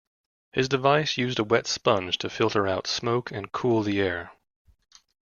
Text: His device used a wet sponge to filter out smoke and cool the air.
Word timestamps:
His 0.51 0.67
device 0.67 1.15
used 1.19 1.37
a 1.37 1.43
wet 1.43 1.67
sponge 1.67 2.17
to 2.17 2.29
filter 2.31 2.67
out 2.67 2.87
smoke 2.87 3.31
and 3.31 3.51
cool 3.51 3.83
the 3.83 3.99
air. 3.99 4.31